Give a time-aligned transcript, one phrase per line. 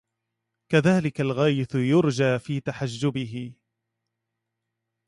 [0.71, 3.53] كذلك الغيث يرجى في تحجبه